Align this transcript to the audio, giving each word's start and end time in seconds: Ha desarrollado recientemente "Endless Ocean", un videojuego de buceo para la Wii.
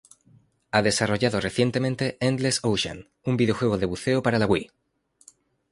Ha 0.71 0.81
desarrollado 0.81 1.39
recientemente 1.39 2.17
"Endless 2.21 2.61
Ocean", 2.63 3.07
un 3.23 3.37
videojuego 3.37 3.77
de 3.77 3.85
buceo 3.85 4.23
para 4.23 4.39
la 4.39 4.47
Wii. 4.47 4.71